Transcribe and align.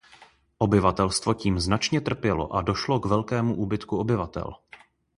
Obyvatelstvo 0.59 1.33
tím 1.33 1.59
značně 1.59 2.01
trpělo 2.01 2.53
a 2.55 2.61
došlo 2.61 2.99
k 2.99 3.05
velkému 3.05 3.55
úbytku 3.55 3.97
obyvatel. 3.97 4.53